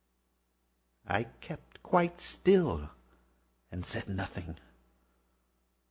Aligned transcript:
I 1.05 1.25
kept 1.41 1.83
quite 1.83 2.21
still 2.21 2.89
and 3.71 3.85
said 3.85 4.09
nothing. 4.09 4.57